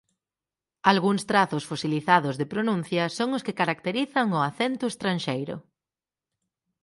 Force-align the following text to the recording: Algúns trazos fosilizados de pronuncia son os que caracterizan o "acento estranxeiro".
Algúns 0.91 1.21
trazos 1.31 1.63
fosilizados 1.71 2.35
de 2.39 2.49
pronuncia 2.53 3.03
son 3.17 3.29
os 3.37 3.45
que 3.45 3.57
caracterizan 3.59 4.25
o 4.37 4.39
"acento 4.49 4.85
estranxeiro". 4.93 5.55